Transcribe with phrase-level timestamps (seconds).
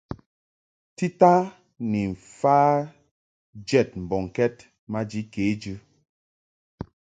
[0.95, 1.29] Tita
[1.89, 2.57] ni mfa
[3.67, 4.55] jɛd mbɔŋkɛd
[4.91, 5.73] maji kejɨ.